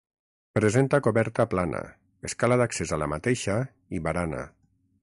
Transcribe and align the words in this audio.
Presenta 0.59 0.99
coberta 1.07 1.45
plana, 1.51 1.83
escala 2.31 2.59
d'accés 2.63 2.95
a 2.95 3.01
la 3.03 3.13
mateixa 3.15 3.61
i 3.99 4.05
barana. 4.09 4.43